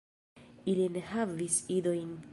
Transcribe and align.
Ili 0.73 0.87
ne 0.95 1.05
havis 1.11 1.61
idojn. 1.77 2.21